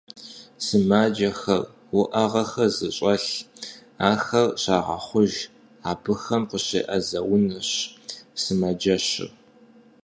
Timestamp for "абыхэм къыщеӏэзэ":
5.89-7.19